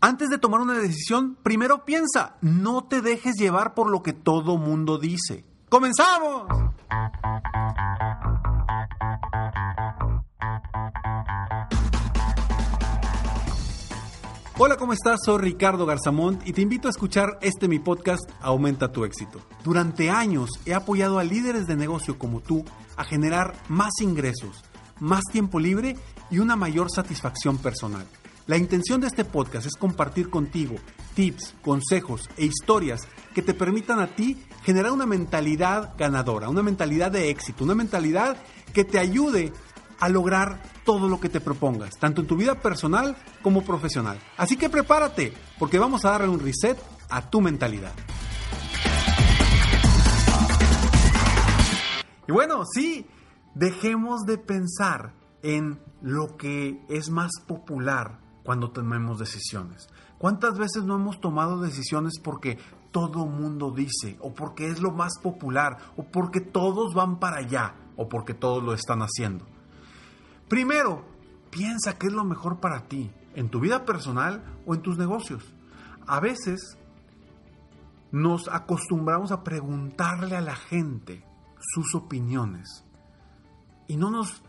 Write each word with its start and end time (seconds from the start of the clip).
Antes 0.00 0.28
de 0.28 0.38
tomar 0.38 0.60
una 0.60 0.74
decisión, 0.74 1.36
primero 1.42 1.84
piensa, 1.84 2.36
no 2.40 2.84
te 2.84 3.02
dejes 3.02 3.34
llevar 3.34 3.74
por 3.74 3.90
lo 3.90 4.00
que 4.00 4.12
todo 4.12 4.56
mundo 4.56 4.96
dice. 4.96 5.44
¡Comenzamos! 5.68 6.44
Hola, 14.56 14.76
¿cómo 14.76 14.92
estás? 14.92 15.18
Soy 15.24 15.38
Ricardo 15.38 15.84
Garzamont 15.84 16.46
y 16.46 16.52
te 16.52 16.62
invito 16.62 16.86
a 16.86 16.92
escuchar 16.92 17.36
este 17.40 17.66
mi 17.66 17.80
podcast 17.80 18.22
Aumenta 18.40 18.92
tu 18.92 19.04
éxito. 19.04 19.40
Durante 19.64 20.10
años 20.10 20.50
he 20.64 20.74
apoyado 20.74 21.18
a 21.18 21.24
líderes 21.24 21.66
de 21.66 21.74
negocio 21.74 22.18
como 22.18 22.40
tú 22.40 22.64
a 22.96 23.02
generar 23.02 23.56
más 23.68 23.94
ingresos, 24.00 24.62
más 25.00 25.24
tiempo 25.32 25.58
libre 25.58 25.96
y 26.30 26.38
una 26.38 26.54
mayor 26.54 26.88
satisfacción 26.88 27.58
personal. 27.58 28.06
La 28.48 28.56
intención 28.56 28.98
de 28.98 29.08
este 29.08 29.26
podcast 29.26 29.66
es 29.66 29.76
compartir 29.76 30.30
contigo 30.30 30.76
tips, 31.14 31.54
consejos 31.60 32.30
e 32.38 32.46
historias 32.46 33.06
que 33.34 33.42
te 33.42 33.52
permitan 33.52 34.00
a 34.00 34.06
ti 34.16 34.42
generar 34.62 34.90
una 34.92 35.04
mentalidad 35.04 35.92
ganadora, 35.98 36.48
una 36.48 36.62
mentalidad 36.62 37.12
de 37.12 37.28
éxito, 37.28 37.64
una 37.64 37.74
mentalidad 37.74 38.38
que 38.72 38.84
te 38.84 38.98
ayude 38.98 39.52
a 40.00 40.08
lograr 40.08 40.62
todo 40.86 41.10
lo 41.10 41.20
que 41.20 41.28
te 41.28 41.42
propongas, 41.42 41.90
tanto 42.00 42.22
en 42.22 42.26
tu 42.26 42.36
vida 42.36 42.54
personal 42.54 43.18
como 43.42 43.64
profesional. 43.64 44.18
Así 44.38 44.56
que 44.56 44.70
prepárate, 44.70 45.34
porque 45.58 45.78
vamos 45.78 46.06
a 46.06 46.12
darle 46.12 46.28
un 46.28 46.40
reset 46.40 46.78
a 47.10 47.28
tu 47.28 47.42
mentalidad. 47.42 47.92
Y 52.26 52.32
bueno, 52.32 52.62
sí, 52.64 53.04
dejemos 53.54 54.24
de 54.24 54.38
pensar 54.38 55.12
en 55.42 55.78
lo 56.00 56.38
que 56.38 56.82
es 56.88 57.10
más 57.10 57.32
popular 57.46 58.26
cuando 58.48 58.70
tomemos 58.70 59.18
decisiones. 59.18 59.90
¿Cuántas 60.16 60.56
veces 60.56 60.82
no 60.84 60.94
hemos 60.94 61.20
tomado 61.20 61.60
decisiones 61.60 62.18
porque 62.18 62.56
todo 62.90 63.26
mundo 63.26 63.72
dice, 63.72 64.16
o 64.20 64.32
porque 64.32 64.68
es 64.68 64.80
lo 64.80 64.90
más 64.90 65.18
popular, 65.22 65.76
o 65.98 66.04
porque 66.04 66.40
todos 66.40 66.94
van 66.94 67.18
para 67.18 67.40
allá, 67.40 67.74
o 67.98 68.08
porque 68.08 68.32
todos 68.32 68.64
lo 68.64 68.72
están 68.72 69.00
haciendo? 69.00 69.44
Primero, 70.48 71.04
piensa 71.50 71.98
qué 71.98 72.06
es 72.06 72.14
lo 72.14 72.24
mejor 72.24 72.58
para 72.58 72.88
ti, 72.88 73.10
en 73.34 73.50
tu 73.50 73.60
vida 73.60 73.84
personal 73.84 74.42
o 74.64 74.74
en 74.74 74.80
tus 74.80 74.96
negocios. 74.96 75.44
A 76.06 76.18
veces 76.18 76.78
nos 78.12 78.48
acostumbramos 78.48 79.30
a 79.30 79.44
preguntarle 79.44 80.36
a 80.36 80.40
la 80.40 80.56
gente 80.56 81.22
sus 81.60 81.94
opiniones 81.94 82.86
y 83.88 83.98
no 83.98 84.08
nos 84.08 84.42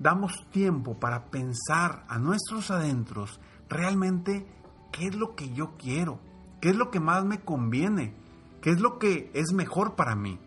damos 0.00 0.32
tiempo 0.50 0.98
para 0.98 1.26
pensar 1.26 2.04
a 2.08 2.18
nuestros 2.18 2.70
adentros 2.70 3.38
realmente 3.68 4.46
qué 4.90 5.06
es 5.06 5.14
lo 5.14 5.36
que 5.36 5.52
yo 5.52 5.76
quiero, 5.78 6.18
qué 6.60 6.70
es 6.70 6.76
lo 6.76 6.90
que 6.90 6.98
más 6.98 7.24
me 7.24 7.40
conviene, 7.40 8.14
qué 8.62 8.70
es 8.70 8.80
lo 8.80 8.98
que 8.98 9.30
es 9.34 9.52
mejor 9.52 9.94
para 9.94 10.16
mí. 10.16 10.40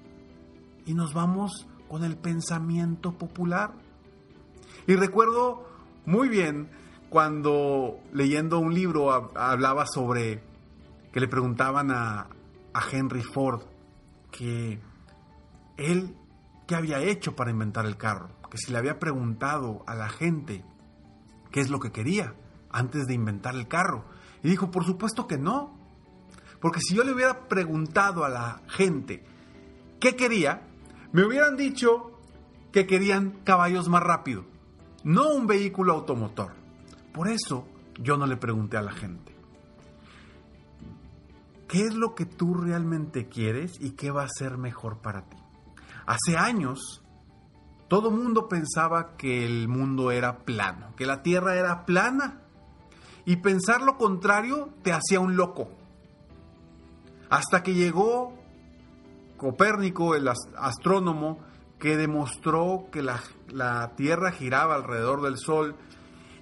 Y 0.86 0.96
nos 0.96 1.14
vamos 1.14 1.68
con 1.88 2.04
el 2.04 2.18
pensamiento 2.18 3.14
popular. 3.14 3.74
Y 4.88 4.96
recuerdo 4.96 5.66
muy 6.06 6.28
bien 6.28 6.70
cuando 7.10 8.00
leyendo 8.12 8.58
un 8.58 8.74
libro 8.74 9.14
hablaba 9.38 9.86
sobre 9.86 10.44
que 11.12 11.20
le 11.20 11.28
preguntaban 11.28 11.92
a, 11.92 12.28
a 12.74 12.82
Henry 12.92 13.22
Ford 13.22 13.62
que 14.32 14.82
él 15.78 16.18
qué 16.66 16.76
había 16.76 17.00
hecho 17.00 17.36
para 17.36 17.52
inventar 17.52 17.86
el 17.86 17.98
carro, 17.98 18.30
que 18.54 18.60
si 18.60 18.72
le 18.72 18.78
había 18.78 19.00
preguntado 19.00 19.84
a 19.88 19.96
la 19.96 20.08
gente 20.08 20.64
qué 21.52 21.60
es 21.60 21.70
lo 21.70 21.82
que 21.82 21.92
quería 21.92 22.36
antes 22.72 23.08
de 23.08 23.14
inventar 23.14 23.56
el 23.56 23.68
carro. 23.68 24.06
Y 24.44 24.50
dijo, 24.50 24.72
por 24.72 24.86
supuesto 24.86 25.28
que 25.28 25.38
no, 25.38 25.76
porque 26.62 26.80
si 26.80 26.96
yo 26.96 27.04
le 27.04 27.14
hubiera 27.14 27.50
preguntado 27.50 28.24
a 28.24 28.30
la 28.30 28.62
gente 28.70 29.26
qué 30.00 30.16
quería, 30.16 30.68
me 31.12 31.26
hubieran 31.26 31.58
dicho 31.58 32.22
que 32.72 32.88
querían 32.88 33.42
caballos 33.44 33.90
más 33.90 34.04
rápido 34.04 34.54
no 35.04 35.34
un 35.34 35.48
vehículo 35.48 35.94
automotor. 35.94 36.54
Por 37.14 37.28
eso 37.28 37.68
yo 38.00 38.18
no 38.18 38.26
le 38.26 38.38
pregunté 38.38 38.78
a 38.78 38.82
la 38.82 38.94
gente. 38.94 39.36
¿Qué 41.68 41.86
es 41.86 41.94
lo 41.94 42.16
que 42.16 42.26
tú 42.26 42.54
realmente 42.54 43.28
quieres 43.28 43.80
y 43.80 43.92
qué 43.92 44.12
va 44.12 44.24
a 44.24 44.30
ser 44.30 44.58
mejor 44.58 45.00
para 45.00 45.24
ti? 45.24 45.38
Hace 46.06 46.38
años, 46.38 47.03
todo 47.94 48.10
mundo 48.10 48.50
pensaba 48.50 49.16
que 49.18 49.46
el 49.46 49.68
mundo 49.68 50.10
era 50.10 50.40
plano, 50.40 50.96
que 50.98 51.06
la 51.06 51.22
Tierra 51.22 51.58
era 51.58 51.86
plana. 51.86 52.42
Y 53.24 53.36
pensar 53.36 53.84
lo 53.84 54.00
contrario 54.00 54.70
te 54.82 54.92
hacía 54.92 55.20
un 55.20 55.36
loco. 55.36 55.70
Hasta 57.30 57.62
que 57.62 57.76
llegó 57.76 58.34
Copérnico, 59.38 60.16
el 60.16 60.28
astrónomo, 60.28 61.38
que 61.78 61.96
demostró 61.96 62.88
que 62.92 63.04
la, 63.04 63.92
Tierra 63.96 64.32
giraba 64.32 64.74
alrededor 64.74 65.22
del 65.22 65.38
Sol 65.38 65.76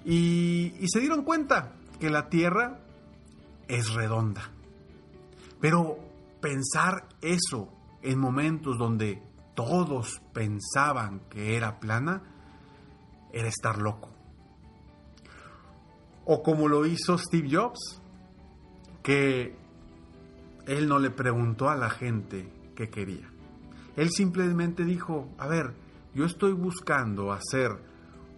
y, 0.06 0.72
se 0.86 1.00
dieron 1.00 1.22
cuenta 1.22 1.74
que 2.00 2.08
la 2.08 2.30
Tierra 2.30 2.80
es 3.68 3.92
redonda. 3.92 4.52
Pero 5.60 5.98
pensar 6.40 7.08
eso 7.20 7.68
en 8.00 8.18
momentos 8.18 8.78
donde 8.78 9.22
todos 9.54 10.22
pensaban 10.32 11.20
que 11.30 11.56
era 11.56 11.80
plana, 11.80 12.22
era 13.32 13.48
estar 13.48 13.78
loco. 13.78 14.10
O 16.24 16.42
como 16.42 16.68
lo 16.68 16.86
hizo 16.86 17.18
Steve 17.18 17.48
Jobs, 17.50 18.00
que 19.02 19.56
él 20.66 20.88
no 20.88 20.98
le 20.98 21.10
preguntó 21.10 21.68
a 21.68 21.76
la 21.76 21.90
gente 21.90 22.52
qué 22.76 22.88
quería. 22.88 23.28
Él 23.96 24.10
simplemente 24.10 24.84
dijo, 24.84 25.28
a 25.38 25.46
ver, 25.46 25.74
yo 26.14 26.24
estoy 26.24 26.52
buscando 26.52 27.32
hacer 27.32 27.70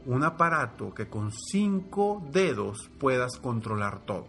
un 0.07 0.25
aparato 0.25 0.95
que 0.95 1.09
con 1.09 1.31
cinco 1.33 2.27
dedos 2.31 2.91
puedas 2.99 3.39
controlar 3.39 4.05
todo. 4.05 4.29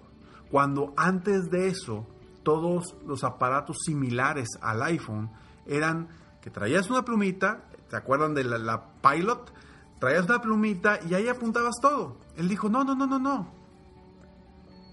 Cuando 0.51 0.93
antes 0.97 1.49
de 1.49 1.67
eso, 1.67 2.07
todos 2.43 2.95
los 3.05 3.23
aparatos 3.23 3.77
similares 3.85 4.47
al 4.61 4.83
iPhone 4.83 5.31
eran 5.65 6.09
que 6.45 6.51
traías 6.51 6.91
una 6.91 7.03
plumita, 7.03 7.63
¿te 7.89 7.95
acuerdan 7.95 8.35
de 8.35 8.43
la, 8.43 9.01
Pilot? 9.01 9.51
Traías 9.99 10.25
una 10.25 10.43
plumita 10.43 10.99
y 11.09 11.15
ahí 11.15 11.27
apuntabas 11.27 11.77
todo. 11.81 12.19
Él 12.37 12.47
dijo, 12.47 12.69
no, 12.69 12.83
no, 12.83 12.93
no, 12.93 13.07
no, 13.07 13.17
no. 13.17 13.51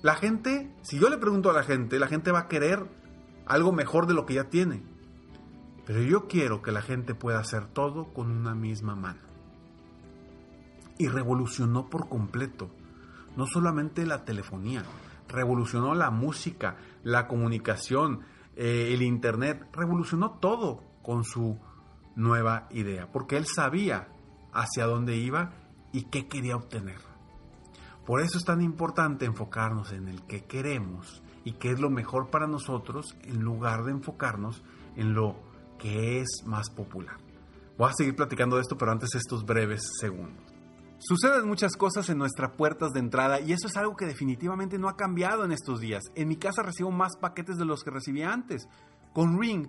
La 0.00 0.14
gente, 0.14 0.74
si 0.80 0.98
yo 0.98 1.10
le 1.10 1.18
pregunto 1.18 1.50
a 1.50 1.52
la 1.52 1.62
gente, 1.62 1.98
la 1.98 2.06
gente 2.06 2.32
va 2.32 2.38
a 2.38 2.48
querer 2.48 2.86
algo 3.44 3.70
mejor 3.70 4.06
de 4.06 4.14
lo 4.14 4.24
que 4.24 4.32
ya 4.32 4.44
tiene. 4.44 4.82
Pero 5.84 6.00
yo 6.00 6.26
quiero 6.26 6.62
que 6.62 6.72
la 6.72 6.80
gente 6.80 7.14
pueda 7.14 7.40
hacer 7.40 7.66
todo 7.66 8.14
con 8.14 8.30
una 8.30 8.54
misma 8.54 8.96
mano. 8.96 9.20
Y 10.96 11.08
revolucionó 11.08 11.90
por 11.90 12.08
completo, 12.08 12.70
no 13.36 13.44
solamente 13.46 14.06
la 14.06 14.24
telefonía, 14.24 14.84
revolucionó 15.28 15.94
la 15.94 16.10
música, 16.10 16.76
la 17.02 17.28
comunicación, 17.28 18.20
eh, 18.56 18.94
el 18.94 19.02
internet, 19.02 19.68
revolucionó 19.74 20.38
todo 20.40 20.91
con 21.02 21.24
su 21.24 21.58
nueva 22.14 22.68
idea, 22.70 23.10
porque 23.10 23.36
él 23.36 23.46
sabía 23.46 24.08
hacia 24.52 24.86
dónde 24.86 25.16
iba 25.16 25.52
y 25.92 26.04
qué 26.04 26.28
quería 26.28 26.56
obtener. 26.56 27.00
Por 28.06 28.20
eso 28.20 28.38
es 28.38 28.44
tan 28.44 28.60
importante 28.60 29.24
enfocarnos 29.24 29.92
en 29.92 30.08
el 30.08 30.22
que 30.26 30.44
queremos 30.44 31.22
y 31.44 31.52
qué 31.52 31.70
es 31.70 31.80
lo 31.80 31.90
mejor 31.90 32.30
para 32.30 32.46
nosotros 32.46 33.16
en 33.22 33.40
lugar 33.40 33.84
de 33.84 33.92
enfocarnos 33.92 34.62
en 34.96 35.14
lo 35.14 35.36
que 35.78 36.20
es 36.20 36.42
más 36.44 36.70
popular. 36.70 37.16
Voy 37.78 37.88
a 37.88 37.94
seguir 37.94 38.14
platicando 38.14 38.56
de 38.56 38.62
esto, 38.62 38.76
pero 38.76 38.92
antes 38.92 39.14
estos 39.14 39.44
breves 39.44 39.82
segundos. 40.00 40.52
Suceden 40.98 41.48
muchas 41.48 41.76
cosas 41.76 42.08
en 42.10 42.18
nuestras 42.18 42.52
puertas 42.52 42.92
de 42.92 43.00
entrada 43.00 43.40
y 43.40 43.52
eso 43.52 43.66
es 43.66 43.76
algo 43.76 43.96
que 43.96 44.06
definitivamente 44.06 44.78
no 44.78 44.88
ha 44.88 44.96
cambiado 44.96 45.44
en 45.44 45.50
estos 45.50 45.80
días. 45.80 46.04
En 46.14 46.28
mi 46.28 46.36
casa 46.36 46.62
recibo 46.62 46.92
más 46.92 47.16
paquetes 47.16 47.56
de 47.56 47.64
los 47.64 47.82
que 47.82 47.90
recibía 47.90 48.32
antes. 48.32 48.68
Con 49.12 49.40
Ring 49.40 49.68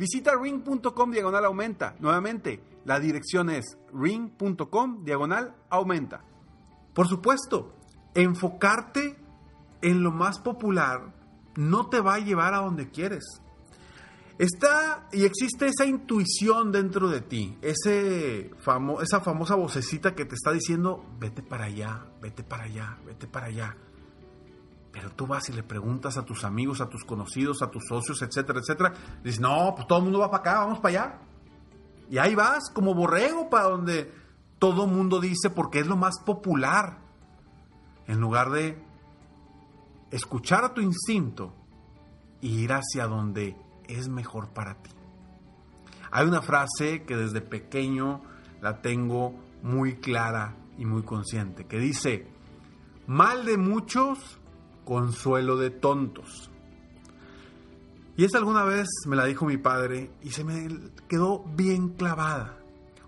Visita 0.00 0.32
ring.com 0.34 1.10
diagonal 1.10 1.44
aumenta. 1.44 1.94
Nuevamente, 2.00 2.64
la 2.86 2.98
dirección 2.98 3.50
es 3.50 3.76
ring.com 3.92 5.04
diagonal 5.04 5.54
aumenta. 5.68 6.24
Por 6.94 7.06
supuesto, 7.06 7.76
enfocarte 8.14 9.18
en 9.82 10.02
lo 10.02 10.10
más 10.10 10.38
popular 10.38 11.12
no 11.54 11.90
te 11.90 12.00
va 12.00 12.14
a 12.14 12.18
llevar 12.18 12.54
a 12.54 12.62
donde 12.62 12.88
quieres. 12.88 13.42
Está 14.38 15.06
y 15.12 15.24
existe 15.24 15.66
esa 15.66 15.84
intuición 15.84 16.72
dentro 16.72 17.10
de 17.10 17.20
ti, 17.20 17.58
esa 17.60 19.20
famosa 19.20 19.54
vocecita 19.54 20.14
que 20.14 20.24
te 20.24 20.34
está 20.34 20.50
diciendo, 20.52 21.04
vete 21.18 21.42
para 21.42 21.66
allá, 21.66 22.06
vete 22.22 22.42
para 22.42 22.64
allá, 22.64 22.96
vete 23.04 23.26
para 23.26 23.48
allá. 23.48 23.76
Pero 24.92 25.10
tú 25.10 25.26
vas 25.26 25.48
y 25.48 25.52
le 25.52 25.62
preguntas 25.62 26.16
a 26.16 26.24
tus 26.24 26.44
amigos, 26.44 26.80
a 26.80 26.88
tus 26.88 27.04
conocidos, 27.04 27.62
a 27.62 27.70
tus 27.70 27.84
socios, 27.88 28.22
etcétera, 28.22 28.60
etcétera. 28.60 28.92
Dices, 29.22 29.40
no, 29.40 29.72
pues 29.74 29.86
todo 29.86 29.98
el 29.98 30.04
mundo 30.04 30.18
va 30.18 30.30
para 30.30 30.40
acá, 30.40 30.60
vamos 30.60 30.80
para 30.80 30.88
allá. 31.04 31.18
Y 32.08 32.18
ahí 32.18 32.34
vas 32.34 32.70
como 32.74 32.94
borrego 32.94 33.48
para 33.48 33.68
donde 33.68 34.12
todo 34.58 34.84
el 34.84 34.90
mundo 34.90 35.20
dice 35.20 35.50
porque 35.50 35.78
es 35.80 35.86
lo 35.86 35.96
más 35.96 36.18
popular. 36.20 36.98
En 38.06 38.20
lugar 38.20 38.50
de 38.50 38.82
escuchar 40.10 40.64
a 40.64 40.74
tu 40.74 40.80
instinto 40.80 41.54
y 42.40 42.62
ir 42.64 42.72
hacia 42.72 43.06
donde 43.06 43.56
es 43.86 44.08
mejor 44.08 44.48
para 44.48 44.74
ti. 44.74 44.90
Hay 46.10 46.26
una 46.26 46.42
frase 46.42 47.04
que 47.04 47.16
desde 47.16 47.40
pequeño 47.40 48.22
la 48.60 48.82
tengo 48.82 49.34
muy 49.62 49.96
clara 49.96 50.56
y 50.78 50.84
muy 50.84 51.02
consciente, 51.02 51.66
que 51.66 51.78
dice, 51.78 52.26
mal 53.06 53.44
de 53.44 53.56
muchos, 53.56 54.39
consuelo 54.90 55.56
de 55.56 55.70
tontos. 55.70 56.50
Y 58.16 58.24
esa 58.24 58.38
alguna 58.38 58.64
vez 58.64 58.88
me 59.06 59.14
la 59.14 59.26
dijo 59.26 59.46
mi 59.46 59.56
padre 59.56 60.10
y 60.20 60.30
se 60.30 60.42
me 60.42 60.66
quedó 61.06 61.44
bien 61.54 61.90
clavada. 61.90 62.58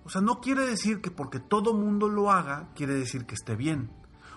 O 0.04 0.08
sea, 0.08 0.20
no 0.20 0.40
quiere 0.40 0.64
decir 0.64 1.00
que 1.00 1.10
porque 1.10 1.40
todo 1.40 1.74
mundo 1.74 2.08
lo 2.08 2.30
haga, 2.30 2.68
quiere 2.76 2.94
decir 2.94 3.26
que 3.26 3.34
esté 3.34 3.56
bien. 3.56 3.90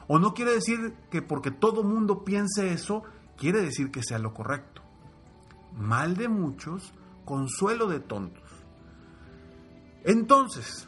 O 0.07 0.17
no 0.17 0.33
quiere 0.33 0.55
decir 0.55 0.95
que 1.11 1.21
porque 1.21 1.51
todo 1.51 1.83
mundo 1.83 2.25
piense 2.25 2.73
eso, 2.73 3.03
quiere 3.37 3.61
decir 3.61 3.91
que 3.91 4.01
sea 4.01 4.17
lo 4.17 4.33
correcto 4.33 4.81
mal 5.77 6.15
de 6.15 6.27
muchos, 6.27 6.93
consuelo 7.25 7.87
de 7.87 7.99
tontos. 7.99 8.43
Entonces, 10.03 10.87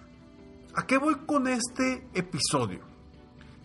¿a 0.76 0.86
qué 0.86 0.98
voy 0.98 1.16
con 1.26 1.48
este 1.48 2.08
episodio? 2.14 2.97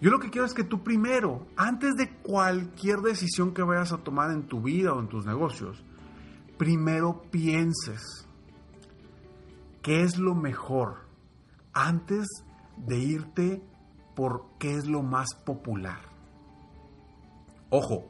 Yo 0.02 0.10
lo 0.10 0.18
que 0.18 0.30
quiero 0.30 0.44
es 0.44 0.52
que 0.52 0.64
tú 0.64 0.82
primero, 0.82 1.46
antes 1.56 1.94
de 1.94 2.10
cualquier 2.10 3.02
decisión 3.02 3.54
que 3.54 3.62
vayas 3.62 3.92
a 3.92 3.98
tomar 3.98 4.32
en 4.32 4.48
tu 4.48 4.60
vida 4.60 4.92
o 4.92 4.98
en 4.98 5.06
tus 5.06 5.24
negocios, 5.24 5.84
primero 6.58 7.22
pienses 7.30 8.26
qué 9.80 10.02
es 10.02 10.18
lo 10.18 10.34
mejor 10.34 11.06
antes 11.72 12.26
de 12.76 12.98
irte 12.98 13.62
por 14.16 14.46
qué 14.58 14.74
es 14.74 14.88
lo 14.88 15.04
más 15.04 15.36
popular. 15.36 16.00
Ojo, 17.70 18.08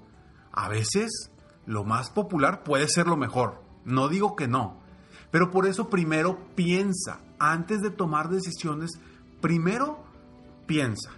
a 0.50 0.70
veces 0.70 1.30
lo 1.66 1.84
más 1.84 2.08
popular 2.08 2.64
puede 2.64 2.88
ser 2.88 3.06
lo 3.06 3.18
mejor. 3.18 3.62
No 3.84 4.08
digo 4.08 4.34
que 4.34 4.48
no. 4.48 4.80
Pero 5.30 5.50
por 5.50 5.66
eso 5.66 5.90
primero 5.90 6.38
piensa. 6.54 7.20
Antes 7.38 7.82
de 7.82 7.90
tomar 7.90 8.30
decisiones, 8.30 8.92
primero 9.42 10.02
piensa. 10.66 11.10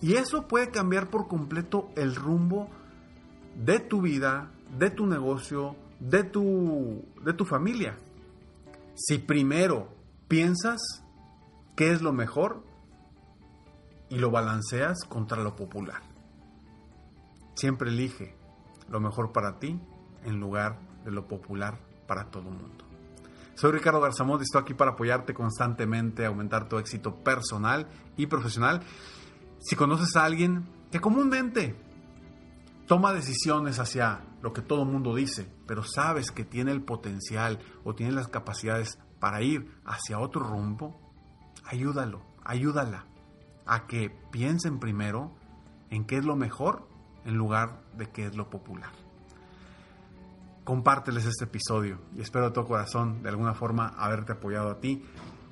Y 0.00 0.14
eso 0.14 0.48
puede 0.48 0.70
cambiar 0.70 1.10
por 1.10 1.28
completo 1.28 1.90
el 1.96 2.14
rumbo 2.14 2.68
de 3.54 3.80
tu 3.80 4.00
vida, 4.00 4.50
de 4.78 4.90
tu 4.90 5.06
negocio, 5.06 5.76
de 5.98 6.24
tu, 6.24 7.04
de 7.22 7.32
tu 7.34 7.44
familia. 7.44 7.96
Si 8.94 9.18
primero 9.18 9.88
piensas 10.28 10.80
qué 11.76 11.92
es 11.92 12.02
lo 12.02 12.12
mejor 12.12 12.62
y 14.08 14.18
lo 14.18 14.30
balanceas 14.30 15.04
contra 15.08 15.42
lo 15.42 15.54
popular. 15.56 16.02
Siempre 17.54 17.90
elige 17.90 18.34
lo 18.88 19.00
mejor 19.00 19.32
para 19.32 19.58
ti 19.58 19.80
en 20.24 20.40
lugar 20.40 20.78
de 21.04 21.10
lo 21.10 21.26
popular 21.28 21.78
para 22.06 22.30
todo 22.30 22.48
el 22.48 22.56
mundo. 22.56 22.84
Soy 23.54 23.72
Ricardo 23.72 24.00
Garzamón 24.00 24.40
y 24.40 24.44
estoy 24.44 24.62
aquí 24.62 24.74
para 24.74 24.92
apoyarte 24.92 25.34
constantemente, 25.34 26.24
aumentar 26.24 26.68
tu 26.68 26.78
éxito 26.78 27.14
personal 27.16 27.86
y 28.16 28.26
profesional. 28.26 28.80
Si 29.60 29.76
conoces 29.76 30.16
a 30.16 30.24
alguien 30.24 30.64
que 30.90 31.00
comúnmente 31.00 31.76
toma 32.86 33.12
decisiones 33.12 33.78
hacia 33.78 34.24
lo 34.42 34.52
que 34.52 34.62
todo 34.62 34.86
mundo 34.86 35.14
dice, 35.14 35.52
pero 35.66 35.84
sabes 35.84 36.30
que 36.30 36.44
tiene 36.44 36.72
el 36.72 36.82
potencial 36.82 37.58
o 37.84 37.94
tiene 37.94 38.12
las 38.12 38.28
capacidades 38.28 38.98
para 39.20 39.42
ir 39.42 39.70
hacia 39.84 40.18
otro 40.18 40.42
rumbo, 40.42 40.98
ayúdalo, 41.64 42.22
ayúdala 42.42 43.04
a 43.66 43.86
que 43.86 44.10
piensen 44.32 44.80
primero 44.80 45.36
en 45.90 46.06
qué 46.06 46.16
es 46.16 46.24
lo 46.24 46.36
mejor 46.36 46.88
en 47.26 47.34
lugar 47.34 47.82
de 47.96 48.10
qué 48.10 48.26
es 48.26 48.36
lo 48.36 48.48
popular. 48.48 48.92
Compárteles 50.64 51.26
este 51.26 51.44
episodio 51.44 52.00
y 52.16 52.22
espero 52.22 52.46
de 52.46 52.52
todo 52.52 52.64
corazón 52.64 53.22
de 53.22 53.28
alguna 53.28 53.52
forma 53.52 53.88
haberte 53.88 54.32
apoyado 54.32 54.70
a 54.70 54.80
ti. 54.80 55.04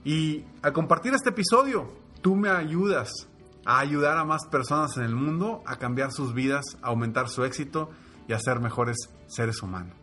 Y 0.02 0.46
al 0.62 0.72
compartir 0.72 1.12
este 1.12 1.30
episodio, 1.30 1.92
tú 2.22 2.36
me 2.36 2.48
ayudas 2.48 3.28
a 3.68 3.80
ayudar 3.80 4.16
a 4.16 4.24
más 4.24 4.46
personas 4.46 4.96
en 4.96 5.02
el 5.02 5.14
mundo 5.14 5.62
a 5.66 5.76
cambiar 5.76 6.10
sus 6.10 6.32
vidas, 6.32 6.64
a 6.80 6.88
aumentar 6.88 7.28
su 7.28 7.44
éxito 7.44 7.90
y 8.26 8.32
a 8.32 8.38
ser 8.40 8.60
mejores 8.60 8.96
seres 9.26 9.62
humanos. 9.62 9.94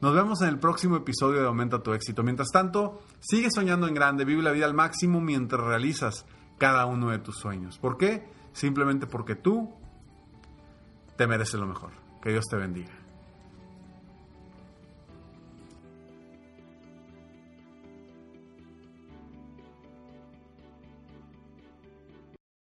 Nos 0.00 0.14
vemos 0.14 0.40
en 0.40 0.48
el 0.48 0.58
próximo 0.58 0.96
episodio 0.96 1.40
de 1.40 1.46
Aumenta 1.46 1.82
tu 1.82 1.92
éxito. 1.92 2.22
Mientras 2.22 2.48
tanto, 2.48 3.02
sigue 3.20 3.50
soñando 3.54 3.86
en 3.86 3.92
grande, 3.92 4.24
vive 4.24 4.42
la 4.42 4.50
vida 4.50 4.64
al 4.64 4.72
máximo 4.72 5.20
mientras 5.20 5.62
realizas 5.62 6.24
cada 6.56 6.86
uno 6.86 7.10
de 7.10 7.18
tus 7.18 7.36
sueños. 7.36 7.78
¿Por 7.78 7.98
qué? 7.98 8.26
Simplemente 8.54 9.06
porque 9.06 9.34
tú 9.34 9.74
te 11.18 11.26
mereces 11.26 11.60
lo 11.60 11.66
mejor. 11.66 11.90
Que 12.22 12.30
Dios 12.30 12.46
te 12.50 12.56
bendiga. 12.56 13.01